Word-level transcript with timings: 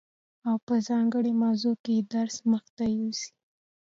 او 0.47 0.55
په 0.65 0.75
ځانګړي 0.87 1.33
موضوع 1.43 1.75
کي 1.83 1.95
درس 2.13 2.35
مخته 2.51 2.83
يوسي، 2.99 3.31